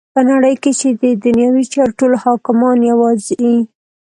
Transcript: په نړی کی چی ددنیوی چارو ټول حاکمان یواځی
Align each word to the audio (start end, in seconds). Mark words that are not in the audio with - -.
په 0.15 0.21
نړی 0.31 0.53
کی 0.63 0.71
چی 0.79 0.87
ددنیوی 1.01 1.63
چارو 1.73 1.95
ټول 1.99 2.13
حاکمان 2.23 2.77
یواځی 2.91 3.53